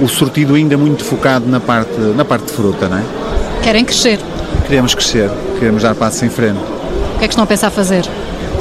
o 0.00 0.08
sortido 0.08 0.54
ainda 0.54 0.76
muito 0.76 1.04
focado 1.04 1.48
na 1.48 1.60
parte, 1.60 1.98
na 2.16 2.24
parte 2.24 2.46
de 2.46 2.52
fruta, 2.52 2.88
não 2.88 2.98
é? 2.98 3.04
Querem 3.62 3.84
crescer? 3.84 4.20
Queremos 4.66 4.94
crescer, 4.94 5.30
queremos 5.58 5.82
dar 5.82 5.94
passos 5.94 6.22
em 6.22 6.28
frente. 6.28 6.58
O 6.58 7.18
que 7.18 7.24
é 7.24 7.28
que 7.28 7.32
estão 7.32 7.44
a 7.44 7.46
pensar 7.46 7.70
fazer? 7.70 8.04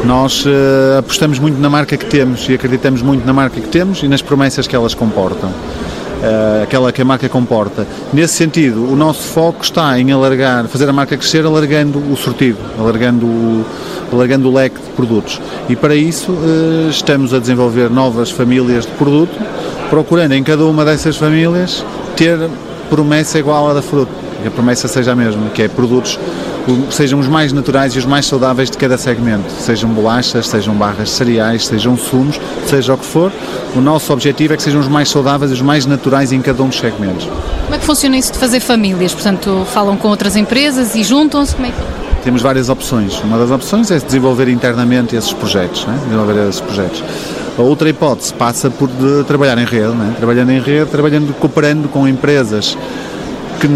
Nós 0.03 0.45
uh, 0.45 0.99
apostamos 0.99 1.39
muito 1.39 1.59
na 1.59 1.69
marca 1.69 1.97
que 1.97 2.05
temos 2.05 2.47
e 2.47 2.53
acreditamos 2.53 3.01
muito 3.01 3.25
na 3.25 3.33
marca 3.33 3.59
que 3.59 3.67
temos 3.67 4.03
e 4.03 4.07
nas 4.07 4.21
promessas 4.21 4.67
que 4.67 4.75
elas 4.75 4.93
comportam. 4.93 5.49
Uh, 5.49 6.63
aquela 6.63 6.91
que 6.91 7.01
a 7.01 7.05
marca 7.05 7.27
comporta. 7.27 7.85
Nesse 8.13 8.35
sentido, 8.35 8.91
o 8.91 8.95
nosso 8.95 9.21
foco 9.21 9.63
está 9.63 9.99
em 9.99 10.11
alargar, 10.11 10.67
fazer 10.67 10.87
a 10.87 10.93
marca 10.93 11.17
crescer 11.17 11.45
alargando 11.45 11.99
o 11.99 12.15
sortido, 12.15 12.57
alargando 12.79 13.25
o, 13.25 13.65
alargando 14.11 14.49
o 14.49 14.53
leque 14.53 14.79
de 14.79 14.89
produtos. 14.91 15.41
E 15.67 15.75
para 15.75 15.95
isso 15.95 16.31
uh, 16.31 16.89
estamos 16.89 17.33
a 17.33 17.39
desenvolver 17.39 17.89
novas 17.89 18.31
famílias 18.31 18.85
de 18.85 18.91
produto 18.93 19.35
procurando 19.89 20.33
em 20.33 20.43
cada 20.43 20.65
uma 20.65 20.83
dessas 20.83 21.17
famílias 21.17 21.85
ter 22.15 22.37
promessa 22.89 23.39
igual 23.39 23.69
à 23.69 23.73
da 23.73 23.81
fruta, 23.81 24.11
que 24.41 24.47
a 24.47 24.51
promessa 24.51 24.87
seja 24.87 25.11
a 25.11 25.15
mesma, 25.15 25.49
que 25.49 25.63
é 25.63 25.67
produtos 25.67 26.19
sejam 26.89 27.19
os 27.19 27.27
mais 27.27 27.53
naturais 27.53 27.93
e 27.93 27.99
os 27.99 28.05
mais 28.05 28.25
saudáveis 28.25 28.69
de 28.69 28.77
cada 28.77 28.97
segmento, 28.97 29.51
sejam 29.51 29.89
bolachas, 29.89 30.47
sejam 30.47 30.73
barras 30.73 31.09
de 31.09 31.15
cereais, 31.15 31.65
sejam 31.65 31.95
sumos, 31.97 32.39
seja 32.67 32.93
o 32.93 32.97
que 32.97 33.05
for, 33.05 33.31
o 33.75 33.81
nosso 33.81 34.11
objetivo 34.11 34.53
é 34.53 34.57
que 34.57 34.63
sejam 34.63 34.81
os 34.81 34.87
mais 34.87 35.09
saudáveis 35.09 35.51
e 35.51 35.53
os 35.53 35.61
mais 35.61 35.85
naturais 35.85 36.31
em 36.31 36.41
cada 36.41 36.63
um 36.63 36.69
dos 36.69 36.79
segmentos. 36.79 37.25
Como 37.25 37.75
é 37.75 37.77
que 37.77 37.85
funciona 37.85 38.17
isso 38.17 38.33
de 38.33 38.39
fazer 38.39 38.59
famílias? 38.59 39.13
Portanto, 39.13 39.65
falam 39.73 39.95
com 39.97 40.07
outras 40.07 40.35
empresas 40.35 40.95
e 40.95 41.03
juntam-se? 41.03 41.55
Como 41.55 41.67
é 41.67 41.71
que... 41.71 41.77
Temos 42.23 42.41
várias 42.41 42.69
opções. 42.69 43.19
Uma 43.23 43.37
das 43.37 43.51
opções 43.51 43.91
é 43.91 43.99
desenvolver 43.99 44.47
internamente 44.47 45.15
esses 45.15 45.31
projetos, 45.31 45.85
né? 45.85 45.99
desenvolver 46.05 46.49
esses 46.49 46.61
projetos. 46.61 47.03
A 47.57 47.61
outra 47.61 47.87
hipótese 47.89 48.33
passa 48.33 48.69
por 48.69 48.89
trabalhar 49.25 49.57
em 49.57 49.65
rede, 49.65 49.95
né? 49.95 50.13
trabalhando 50.17 50.51
em 50.51 50.59
rede, 50.59 50.89
trabalhando, 50.91 51.33
cooperando 51.39 51.87
com 51.87 52.05
empresas 52.05 52.77
que, 53.59 53.67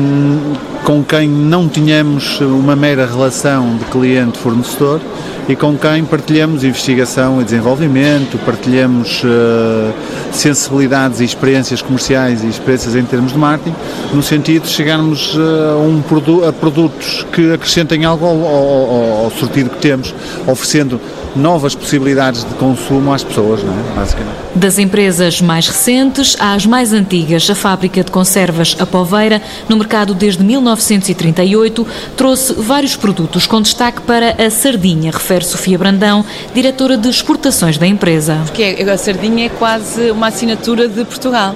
com 0.83 1.01
quem 1.01 1.29
não 1.29 1.67
tínhamos 1.67 2.41
uma 2.41 2.75
mera 2.75 3.05
relação 3.05 3.77
de 3.77 3.85
cliente-fornecedor 3.85 4.99
e 5.47 5.55
com 5.55 5.77
quem 5.77 6.05
partilhamos 6.05 6.63
investigação 6.63 7.41
e 7.41 7.43
desenvolvimento, 7.43 8.37
partilhamos 8.45 9.23
uh, 9.23 9.91
sensibilidades 10.31 11.21
e 11.21 11.23
experiências 11.23 11.81
comerciais 11.81 12.43
e 12.43 12.47
experiências 12.47 12.95
em 12.95 13.03
termos 13.03 13.31
de 13.31 13.37
marketing, 13.39 13.75
no 14.13 14.21
sentido 14.21 14.63
de 14.63 14.69
chegarmos 14.69 15.33
uh, 15.35 15.39
a, 15.71 15.77
um 15.77 16.01
produ 16.01 16.45
a 16.45 16.53
produtos 16.53 17.25
que 17.31 17.51
acrescentem 17.51 18.05
algo 18.05 18.25
ao, 18.25 18.45
ao, 18.45 19.23
ao 19.23 19.31
sortido 19.31 19.71
que 19.71 19.79
temos, 19.79 20.13
oferecendo 20.45 21.01
novas 21.39 21.73
possibilidades 21.73 22.43
de 22.43 22.53
consumo 22.55 23.13
às 23.13 23.23
pessoas, 23.23 23.63
não 23.63 23.73
é? 23.73 23.95
basicamente. 23.95 24.37
Das 24.55 24.77
empresas 24.77 25.41
mais 25.41 25.67
recentes 25.67 26.35
às 26.39 26.65
mais 26.65 26.93
antigas, 26.93 27.49
a 27.49 27.55
fábrica 27.55 28.03
de 28.03 28.11
conservas 28.11 28.75
A 28.79 28.85
Poveira, 28.85 29.41
no 29.67 29.77
mercado 29.77 30.13
desde 30.13 30.43
1938, 30.43 31.87
trouxe 32.15 32.53
vários 32.53 32.95
produtos 32.95 33.47
com 33.47 33.61
destaque 33.61 34.01
para 34.01 34.35
a 34.43 34.49
sardinha, 34.49 35.11
refere 35.11 35.45
Sofia 35.45 35.77
Brandão, 35.77 36.25
diretora 36.53 36.97
de 36.97 37.09
exportações 37.09 37.77
da 37.77 37.87
empresa. 37.87 38.37
Porque 38.45 38.85
a 38.89 38.97
sardinha 38.97 39.45
é 39.45 39.49
quase 39.49 40.11
uma 40.11 40.27
assinatura 40.27 40.87
de 40.87 41.03
Portugal 41.05 41.55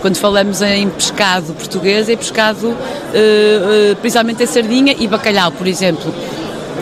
quando 0.00 0.18
falamos 0.18 0.60
em 0.60 0.90
pescado 0.90 1.54
português, 1.54 2.10
é 2.10 2.14
pescado 2.14 2.68
uh, 2.68 2.74
uh, 2.74 3.96
principalmente 4.02 4.42
a 4.42 4.46
sardinha 4.46 4.94
e 4.98 5.08
bacalhau, 5.08 5.50
por 5.50 5.66
exemplo 5.66 6.12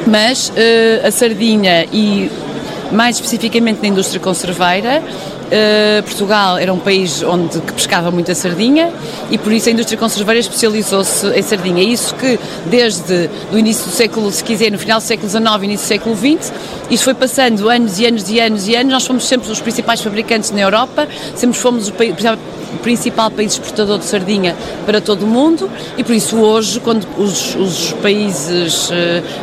mas 0.06 0.48
uh, 0.50 1.06
a 1.06 1.10
sardinha 1.10 1.86
e 1.92 2.30
mais 2.90 3.16
especificamente 3.16 3.80
na 3.80 3.88
indústria 3.88 4.20
conserveira, 4.20 5.02
uh, 5.02 6.02
Portugal 6.02 6.58
era 6.58 6.72
um 6.72 6.78
país 6.78 7.22
onde 7.22 7.60
que 7.60 7.72
pescava 7.72 8.10
muita 8.10 8.34
sardinha 8.34 8.90
e 9.30 9.38
por 9.38 9.52
isso 9.52 9.68
a 9.68 9.72
indústria 9.72 9.98
conserveira 9.98 10.40
especializou-se 10.40 11.26
em 11.28 11.42
sardinha. 11.42 11.82
É 11.82 11.86
isso 11.86 12.14
que 12.14 12.38
desde 12.66 13.30
o 13.52 13.58
início 13.58 13.84
do 13.86 13.92
século, 13.92 14.30
se 14.30 14.44
quiser, 14.44 14.70
no 14.70 14.78
final 14.78 15.00
do 15.00 15.04
século 15.04 15.28
XIX, 15.28 15.46
início 15.62 15.86
do 15.86 15.88
século 15.88 16.16
XX, 16.16 16.52
isto 16.90 17.04
foi 17.04 17.14
passando 17.14 17.68
anos 17.68 17.98
e 17.98 18.06
anos 18.06 18.30
e 18.30 18.40
anos 18.40 18.68
e 18.68 18.74
anos. 18.74 18.92
Nós 18.92 19.06
fomos 19.06 19.26
sempre 19.26 19.50
os 19.50 19.60
principais 19.60 20.00
fabricantes 20.00 20.50
na 20.50 20.60
Europa, 20.60 21.08
sempre 21.34 21.58
fomos 21.58 21.88
o 21.88 21.92
o 22.74 22.78
principal 22.78 23.30
país 23.30 23.52
exportador 23.52 23.98
de 23.98 24.04
sardinha 24.04 24.56
para 24.86 25.00
todo 25.00 25.22
o 25.24 25.26
mundo 25.26 25.70
e 25.96 26.04
por 26.04 26.14
isso 26.14 26.36
hoje, 26.38 26.80
quando 26.80 27.06
os, 27.18 27.54
os 27.54 27.92
países 28.02 28.90
uh, 28.90 28.92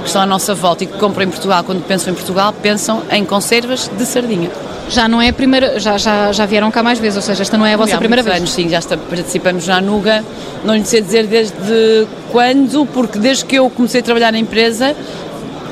que 0.02 0.08
estão 0.08 0.22
à 0.22 0.26
nossa 0.26 0.54
volta 0.56 0.84
e 0.84 0.88
que 0.88 0.98
compram 0.98 1.26
em 1.26 1.30
Portugal, 1.30 1.64
quando 1.64 1.86
pensam 1.86 2.12
em 2.12 2.16
Portugal, 2.16 2.54
pensam 2.54 3.04
em 3.12 3.24
conservas 3.26 3.90
de 3.98 4.06
sardinha. 4.06 4.50
Já 4.90 5.08
não 5.08 5.22
é 5.22 5.30
a 5.30 5.34
primeira, 5.34 5.80
já, 5.80 6.00
já, 6.00 6.32
já 6.32 6.48
vieram 6.48 6.72
cá 6.72 6.82
mais 6.82 6.98
vezes, 6.98 7.18
ou 7.18 7.22
seja, 7.22 7.44
esta 7.44 7.58
não 7.58 7.66
é 7.66 7.76
a 7.76 7.78
vossa 7.78 7.96
primeira 7.98 8.24
vez? 8.24 8.38
anos, 8.38 8.52
sim, 8.52 8.68
já 8.68 8.80
está, 8.80 8.98
participamos 8.98 9.68
na 9.68 9.80
Nuga, 9.80 10.26
não 10.66 10.76
lhe 10.76 10.84
sei 10.84 11.02
dizer 11.02 11.28
desde 11.28 12.08
quando, 12.32 12.88
porque 12.88 13.20
desde 13.20 13.46
que 13.46 13.56
eu 13.56 13.70
comecei 13.70 14.02
a 14.02 14.04
trabalhar 14.04 14.32
na 14.32 14.40
empresa, 14.40 14.96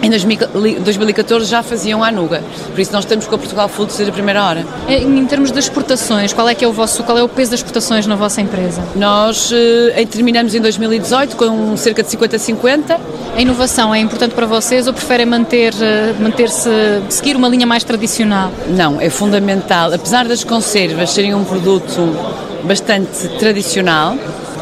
em 0.02 0.10
2014 0.10 1.46
já 1.46 1.64
faziam 1.64 2.04
a 2.04 2.08
Anuga, 2.08 2.44
por 2.70 2.80
isso 2.80 2.92
nós 2.94 3.04
estamos 3.04 3.28
com 3.28 3.36
a 3.36 3.38
Portugal 3.38 3.68
Food 3.68 3.92
desde 3.94 4.10
a 4.10 4.14
primeira 4.14 4.44
hora. 4.44 4.66
Em, 4.88 5.26
termos 5.26 5.52
de 5.52 5.60
exportações, 5.60 6.34
qual 6.34 6.48
é 6.48 6.56
que 6.56 6.64
é 6.64 6.68
o 6.68 6.72
vosso, 6.72 7.04
qual 7.04 7.18
é 7.18 7.24
o 7.24 7.30
peso 7.30 7.52
das 7.52 7.60
exportações 7.60 8.06
na 8.06 8.16
vossa 8.16 8.42
empresa? 8.42 8.84
Nós 8.96 9.52
eh, 9.52 10.06
terminamos 10.06 10.54
em 10.56 10.62
2018 10.62 11.36
com 11.36 11.76
cerca 11.76 12.04
de 12.04 12.10
50-50. 12.10 13.00
A 13.36 13.42
inovação 13.42 13.94
é 13.94 14.00
importante 14.00 14.34
para 14.34 14.46
vocês 14.46 14.88
ou 14.88 14.94
preferem 14.94 15.26
manter, 15.26 15.74
eh, 15.82 16.14
manter-se, 16.20 16.70
seguir 17.10 17.36
uma 17.36 17.48
linha 17.48 17.66
mais 17.66 17.84
tradicional? 17.84 18.52
Não, 18.70 19.02
é 19.02 19.10
fundamental. 19.10 19.94
Apesar 19.94 20.28
das 20.28 20.44
conservas 20.44 21.10
serem 21.12 21.34
um 21.34 21.44
produto 21.44 22.16
bastante 22.64 23.28
tradicional, 23.40 24.16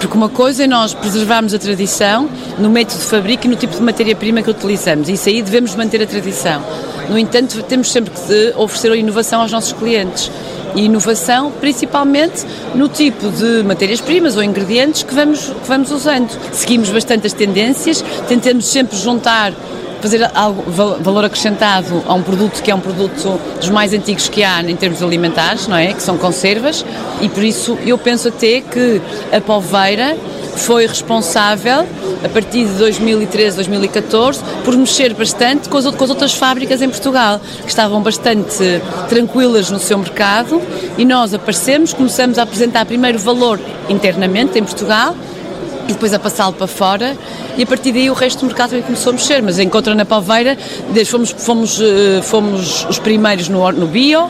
porque 0.06 0.18
uma 0.18 0.30
coisa 0.30 0.66
é 0.66 0.68
nós 0.68 0.94
preservarmos 0.94 1.52
a 1.56 1.58
tradição 1.58 2.30
no 2.60 2.70
método 2.70 3.00
de 3.00 3.06
fabrico 3.06 3.48
e 3.48 3.50
no 3.50 3.56
tipo 3.56 3.76
de 3.76 3.82
matéria-prima 3.82 4.44
que 4.44 4.52
utilizamos. 4.52 5.10
Isso 5.10 5.28
aí 5.30 5.42
devemos 5.42 5.74
manter 5.74 6.00
a 6.00 6.06
tradição. 6.06 6.62
No 7.10 7.18
entanto, 7.18 7.64
temos 7.64 7.92
sempre 7.92 8.12
que 8.12 8.54
oferecer 8.56 8.92
a 8.92 8.96
inovação 8.96 9.42
aos 9.42 9.52
nossos 9.52 9.74
clientes. 9.74 10.30
E 10.76 10.86
inovação 10.86 11.52
principalmente 11.60 12.46
no 12.76 12.88
tipo 12.88 13.32
de 13.32 13.64
matérias-primas 13.64 14.36
ou 14.36 14.44
ingredientes 14.44 15.02
que 15.02 15.16
vamos, 15.16 15.46
que 15.46 15.68
vamos 15.68 15.92
usando. 15.92 16.30
Seguimos 16.52 16.90
bastante 16.92 17.26
as 17.26 17.34
tendências, 17.34 18.04
tentamos 18.28 18.68
sempre 18.68 18.96
juntar 18.96 19.54
fazer 20.06 20.30
algo, 20.36 20.64
valor 21.02 21.26
acrescentado 21.26 22.04
a 22.08 22.14
um 22.14 22.22
produto 22.22 22.62
que 22.62 22.70
é 22.70 22.76
um 22.76 22.80
produto 22.80 23.40
dos 23.60 23.70
mais 23.70 23.92
antigos 23.92 24.30
que 24.30 24.44
há 24.44 24.62
em 24.62 24.76
termos 24.76 25.02
alimentares, 25.02 25.68
não 25.68 25.76
é? 25.76 25.94
Que 25.94 26.04
são 26.04 26.16
conservas, 26.16 26.86
e 27.22 27.28
por 27.28 27.44
isso 27.44 27.76
eu 27.84 27.98
penso 27.98 28.28
até 28.28 28.62
que 28.62 29.02
a 29.36 29.42
Polveira 29.42 30.16
foi 30.58 30.86
responsável, 30.86 31.88
a 32.24 32.30
partir 32.30 32.66
de 32.66 32.74
2013, 32.74 33.56
2014, 33.56 34.42
por 34.64 34.78
mexer 34.78 35.12
bastante 35.16 35.68
com 35.70 35.78
as, 35.78 35.88
com 35.88 36.04
as, 36.04 36.10
outras 36.12 36.34
fábricas 36.34 36.84
em 36.84 36.90
Portugal, 36.90 37.42
que 37.64 37.70
estavam 37.70 38.00
bastante 38.00 38.82
tranquilas 39.10 39.72
no 39.72 39.80
seu 39.80 39.98
mercado, 39.98 40.62
e 41.00 41.04
nós 41.04 41.34
aparecemos, 41.34 41.94
começamos 41.94 42.38
a 42.38 42.44
apresentar 42.44 42.86
primeiro 42.86 43.18
valor 43.18 43.60
internamente 43.90 44.60
em 44.60 44.64
Portugal, 44.64 45.16
e 45.88 45.94
depois 45.94 46.14
a 46.14 46.20
passá-lo 46.20 46.54
para 46.54 46.68
fora. 46.68 47.18
E 47.58 47.64
a 47.64 47.66
partir 47.66 47.92
daí 47.92 48.10
o 48.10 48.14
resto 48.14 48.40
do 48.40 48.48
mercado 48.48 48.72
também 48.72 48.84
começou 48.84 49.12
a 49.12 49.14
mexer, 49.14 49.42
mas 49.42 49.60
encontra 49.60 49.94
na 49.96 50.06
Palveira, 50.06 50.58
fomos, 51.06 51.32
fomos, 51.32 51.80
eh, 51.82 52.22
fomos 52.22 52.86
os 52.90 53.00
primeiros 53.00 53.50
no, 53.50 53.72
no 53.72 53.88
bio, 53.88 54.30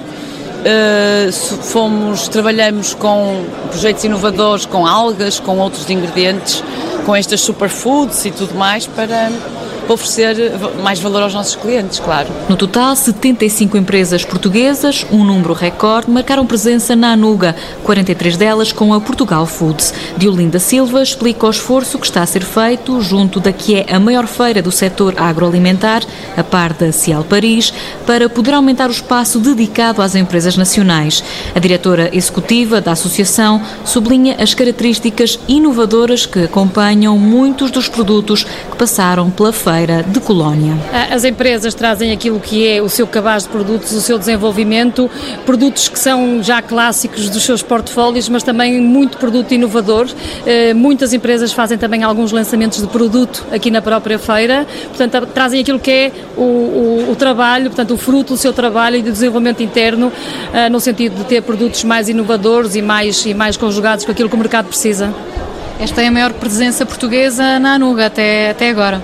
Uh, 0.66 1.32
fomos, 1.32 2.28
trabalhamos 2.28 2.96
com 2.96 3.46
projetos 3.70 4.04
inovadores, 4.04 4.66
com 4.66 4.88
algas, 4.88 5.40
com 5.40 5.60
outros 5.60 5.88
ingredientes, 5.92 6.64
com 7.06 7.16
estas 7.16 7.42
superfoods 7.42 8.26
e 8.26 8.32
tudo 8.32 8.56
mais 8.56 8.88
para, 8.88 9.32
oferecer 9.88 10.36
mais 10.82 11.00
valor 11.00 11.24
aos 11.24 11.34
nossos 11.34 11.56
clientes, 11.56 12.00
claro. 12.00 12.28
No 12.50 12.56
total, 12.56 12.96
75 12.96 13.78
empresas 13.78 14.26
portuguesas, 14.26 15.06
um 15.12 15.24
número 15.24 15.54
recorde, 15.54 16.10
marcaram 16.10 16.46
presença 16.46 16.96
na 16.96 17.12
Anuga, 17.12 17.56
43 17.84 18.38
delas 18.38 18.72
com 18.72 18.94
a 18.94 19.00
Portugal 19.00 19.46
Foods. 19.46 19.94
Diolinda 20.18 20.60
Silva 20.60 21.04
explica 21.04 21.46
o 21.46 21.50
esforço 21.50 22.00
que 22.00 22.06
está 22.06 22.22
a 22.22 22.26
ser 22.26 22.44
feito 22.44 23.00
junto 23.02 23.40
da 23.40 23.54
que 23.54 23.76
é 23.76 23.94
a 23.94 24.00
maior 24.00 24.28
feira 24.28 24.62
do 24.62 24.72
setor 24.72 25.14
agroalimentar, 25.18 26.04
a 26.36 26.44
par 26.44 26.74
da 26.74 26.92
Cial 26.92 27.24
Paris, 27.24 27.74
para 28.06 28.28
poder 28.28 28.54
aumentar 28.54 28.90
o 28.90 28.94
espaço 28.94 29.40
dedicado 29.40 30.02
às 30.02 30.16
empresas 30.16 30.58
nacionais. 30.58 31.24
A 31.54 31.60
diretora 31.60 32.10
executiva 32.12 32.82
da 32.82 32.94
associação 32.94 33.62
sublinha 33.84 34.36
as 34.40 34.54
características 34.54 35.40
inovadoras 35.48 36.26
que 36.26 36.44
acompanham 36.44 37.18
muitos 37.18 37.72
dos 37.72 37.88
produtos 37.88 38.44
que 38.44 38.78
passaram 38.78 39.30
pela 39.30 39.54
feira 39.54 39.75
de 40.08 40.20
Colónia. 40.22 40.74
As 41.12 41.26
empresas 41.26 41.74
trazem 41.74 42.12
aquilo 42.12 42.40
que 42.40 42.66
é 42.66 42.82
o 42.82 42.88
seu 42.88 43.06
cabaz 43.06 43.44
de 43.44 43.50
produtos, 43.50 43.92
o 43.92 44.00
seu 44.00 44.18
desenvolvimento, 44.18 45.10
produtos 45.46 45.90
que 45.90 46.00
são 46.00 46.42
já 46.42 46.62
clássicos 46.62 47.30
dos 47.30 47.44
seus 47.44 47.62
portfólios, 47.62 48.30
mas 48.30 48.42
também 48.42 48.80
muito 48.80 49.18
produto 49.18 49.54
inovador. 49.54 50.08
Eh, 50.46 50.74
muitas 50.74 51.14
empresas 51.14 51.52
fazem 51.52 51.78
também 51.78 52.04
alguns 52.04 52.32
lançamentos 52.32 52.82
de 52.82 52.88
produto 52.88 53.46
aqui 53.52 53.70
na 53.70 53.82
própria 53.82 54.18
feira, 54.18 54.66
portanto, 54.88 55.28
trazem 55.34 55.62
aquilo 55.62 55.80
que 55.80 55.92
é 55.92 56.12
o, 56.38 56.42
o, 56.42 57.12
o 57.12 57.16
trabalho, 57.16 57.66
portanto, 57.66 57.94
o 57.94 57.98
fruto 57.98 58.34
do 58.34 58.38
seu 58.38 58.54
trabalho 58.54 58.96
e 58.96 59.02
do 59.02 59.12
desenvolvimento 59.12 59.62
interno, 59.62 60.12
eh, 60.54 60.70
no 60.70 60.80
sentido 60.80 61.18
de 61.18 61.26
ter 61.26 61.42
produtos 61.42 61.84
mais 61.84 62.08
inovadores 62.08 62.76
e 62.76 62.82
mais, 62.82 63.26
e 63.26 63.34
mais 63.34 63.58
conjugados 63.58 64.06
com 64.06 64.12
aquilo 64.12 64.30
que 64.30 64.36
o 64.36 64.40
mercado 64.40 64.68
precisa. 64.68 65.14
Esta 65.80 66.02
é 66.02 66.08
a 66.08 66.12
maior 66.12 66.32
presença 66.32 66.86
portuguesa 66.86 67.60
na 67.60 67.74
Anuga 67.74 68.06
até, 68.06 68.52
até 68.52 68.70
agora. 68.70 69.04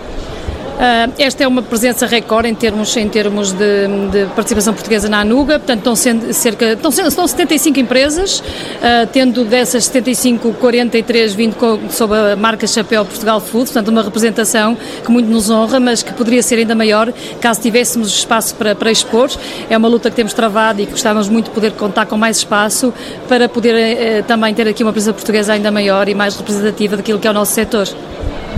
Uh, 0.81 1.13
esta 1.19 1.43
é 1.43 1.47
uma 1.47 1.61
presença 1.61 2.07
recorde 2.07 2.49
em 2.49 2.55
termos, 2.55 2.97
em 2.97 3.07
termos 3.07 3.51
de, 3.51 3.87
de 4.11 4.25
participação 4.33 4.73
portuguesa 4.73 5.07
na 5.07 5.19
Anuga, 5.19 5.59
portanto 5.59 5.77
estão, 5.77 5.95
sendo, 5.95 6.33
cerca, 6.33 6.73
estão, 6.73 6.89
estão 6.89 7.27
75 7.27 7.79
empresas, 7.79 8.39
uh, 8.39 9.05
tendo 9.13 9.45
dessas 9.45 9.85
75, 9.85 10.53
43 10.53 11.35
vindo 11.35 11.55
com, 11.55 11.87
sob 11.91 12.15
a 12.15 12.35
marca 12.35 12.65
Chapéu 12.65 13.05
Portugal 13.05 13.39
Food, 13.39 13.65
portanto 13.65 13.89
uma 13.89 14.01
representação 14.01 14.75
que 15.05 15.11
muito 15.11 15.29
nos 15.29 15.51
honra, 15.51 15.79
mas 15.79 16.01
que 16.01 16.13
poderia 16.13 16.41
ser 16.41 16.55
ainda 16.55 16.73
maior 16.73 17.13
caso 17.39 17.61
tivéssemos 17.61 18.07
espaço 18.07 18.55
para, 18.55 18.73
para 18.73 18.91
expor. 18.91 19.29
É 19.69 19.77
uma 19.77 19.87
luta 19.87 20.09
que 20.09 20.15
temos 20.15 20.33
travado 20.33 20.81
e 20.81 20.87
que 20.87 20.93
gostávamos 20.93 21.29
muito 21.29 21.45
de 21.45 21.51
poder 21.51 21.73
contar 21.73 22.07
com 22.07 22.17
mais 22.17 22.37
espaço 22.37 22.91
para 23.27 23.47
poder 23.47 23.75
uh, 23.75 24.23
também 24.23 24.51
ter 24.55 24.67
aqui 24.67 24.81
uma 24.81 24.91
presença 24.91 25.13
portuguesa 25.13 25.53
ainda 25.53 25.69
maior 25.69 26.09
e 26.09 26.15
mais 26.15 26.35
representativa 26.35 26.97
daquilo 26.97 27.19
que 27.19 27.27
é 27.27 27.29
o 27.29 27.33
nosso 27.35 27.53
setor. 27.53 27.87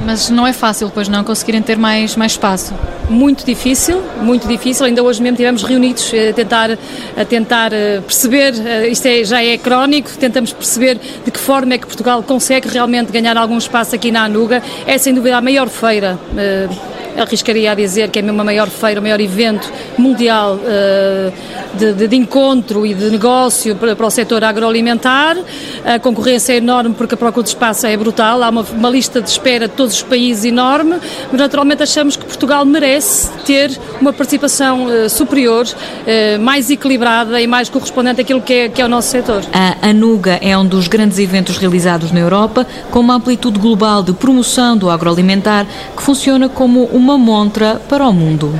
Mas 0.06 0.30
não 0.30 0.46
é 0.46 0.52
fácil, 0.52 0.92
pois 0.94 1.08
não, 1.08 1.24
conseguirem 1.24 1.62
ter 1.62 1.78
mais, 1.78 2.16
mais 2.16 2.34
espaço? 2.34 2.74
Muito 3.10 3.46
difícil, 3.46 4.02
muito 4.22 4.48
difícil. 4.48 4.86
Ainda 4.86 5.02
hoje 5.02 5.22
mesmo 5.22 5.36
estivemos 5.36 5.64
reunidos 5.64 6.12
a 6.30 6.34
tentar, 6.34 6.72
a 7.18 7.26
tentar 7.26 7.74
eh, 7.74 8.02
perceber, 8.02 8.54
eh, 8.66 8.88
isto 8.90 9.06
é, 9.06 9.24
já 9.24 9.44
é 9.44 9.58
crónico, 9.58 10.10
tentamos 10.18 10.52
perceber 10.52 11.00
de 11.24 11.32
que 11.32 11.40
forma 11.40 11.74
é 11.74 11.78
que 11.78 11.86
Portugal 11.86 12.22
consegue 12.24 12.68
realmente 12.68 13.12
ganhar 13.12 13.38
algum 13.38 13.58
espaço 13.58 13.96
aqui 13.96 14.12
na 14.12 14.24
Anuga. 14.24 14.62
É 14.86 14.98
sem 14.98 15.14
dúvida 15.14 15.38
a 15.38 15.42
maior 15.42 15.70
feira 15.70 16.20
eh, 16.38 16.68
arriscaria 17.18 17.72
a 17.72 17.76
dizer 17.76 18.10
que 18.10 18.20
é 18.20 18.22
mesmo 18.22 18.42
a 18.42 18.44
maior 18.44 18.70
feira, 18.70 19.00
o 19.00 19.04
maior 19.04 19.20
evento 19.20 19.72
mundial 19.98 20.56
uh, 20.56 21.34
de, 21.78 21.94
de, 21.94 22.08
de, 22.08 22.16
encontro 22.16 22.86
e 22.86 22.94
de 22.94 23.10
negócio 23.10 23.76
para, 23.76 23.96
para, 23.96 24.06
o 24.06 24.10
setor 24.10 24.44
agroalimentar. 24.44 25.38
A 25.86 26.00
concorrência 26.00 26.54
é 26.54 26.58
enorme 26.58 26.96
porque 26.98 27.16
a 27.16 27.18
procura 27.18 27.44
de 27.44 27.50
espaço 27.50 27.86
é 27.86 27.96
brutal, 27.98 28.42
há 28.44 28.50
uma, 28.50 28.62
uma 28.62 28.90
lista 28.90 29.22
de 29.22 29.30
espera 29.30 29.68
de 29.68 29.74
todos 29.74 29.96
os 29.96 30.04
países 30.04 30.46
enorme, 30.46 30.98
mas 31.32 31.40
naturalmente 31.40 31.84
achamos 31.84 32.16
que 32.16 32.26
Portugal 32.26 32.66
merece 32.66 33.30
ter 33.46 33.72
uma 34.00 34.14
participação 34.14 34.86
uh, 34.86 35.10
superior, 35.10 35.66
uh, 35.66 36.40
mais 36.40 36.70
equilibrada 36.70 37.42
e 37.42 37.48
mais 37.48 37.70
correspondente 37.70 38.22
àquilo 38.22 38.42
que 38.42 38.54
é, 38.54 38.70
que 38.70 38.82
é 38.82 38.86
o 38.86 38.90
nosso 38.90 39.10
setor. 39.10 39.44
A 39.54 39.90
Anuga 39.90 40.40
é 40.42 40.58
um 40.58 40.66
dos 40.66 40.88
grandes 40.88 41.20
eventos 41.20 41.58
realizados 41.58 42.12
na 42.12 42.20
Europa, 42.20 42.66
com 42.92 43.00
uma 43.00 43.16
amplitude 43.16 43.60
global 43.60 44.02
de 44.04 44.14
promoção 44.14 44.78
do 44.78 44.90
agroalimentar 44.90 45.66
que 45.96 46.02
funciona 46.02 46.48
como 46.48 46.86
uma 46.86 47.03
uma 47.04 47.18
montra 47.18 47.82
para 47.90 48.08
o 48.08 48.14
mundo. 48.14 48.58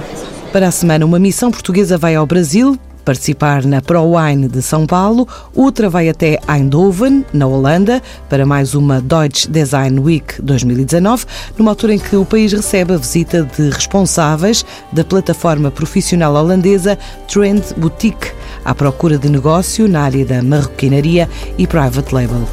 Para 0.52 0.68
a 0.68 0.72
semana, 0.72 1.06
uma 1.06 1.18
missão 1.18 1.50
portuguesa 1.50 1.98
vai 1.98 2.14
ao 2.14 2.26
Brasil 2.26 2.78
participar 3.06 3.66
na 3.66 3.82
ProWine 3.82 4.50
de 4.50 4.62
São 4.62 4.86
Paulo, 4.86 5.28
outra 5.54 5.90
vai 5.90 6.08
até 6.08 6.40
Eindhoven, 6.48 7.26
na 7.34 7.48
Holanda, 7.48 8.02
para 8.30 8.46
mais 8.46 8.76
uma 8.76 9.02
Deutsche 9.02 9.50
Design 9.50 10.00
Week 10.00 10.42
2019, 10.42 11.26
numa 11.58 11.72
altura 11.72 11.96
em 11.96 12.00
que 12.00 12.16
o 12.16 12.24
país 12.24 12.54
recebe 12.54 12.94
a 12.94 12.98
visita 12.98 13.44
de 13.44 13.70
responsáveis 13.70 14.66
da 14.92 15.04
plataforma 15.04 15.70
profissional 15.70 16.34
holandesa 16.34 16.98
Trend 17.28 17.62
Boutique, 17.76 18.32
à 18.64 18.74
procura 18.74 19.18
de 19.18 19.28
negócio 19.30 19.88
na 19.88 20.02
área 20.02 20.26
da 20.26 20.42
marroquinaria 20.42 21.30
e 21.58 21.68
private 21.68 22.14
label. 22.14 22.48